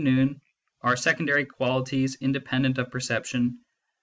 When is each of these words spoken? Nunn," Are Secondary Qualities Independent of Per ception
Nunn," 0.03 0.41
Are 0.81 0.95
Secondary 0.97 1.45
Qualities 1.45 2.15
Independent 2.15 2.79
of 2.79 2.89
Per 2.89 2.99
ception 2.99 3.57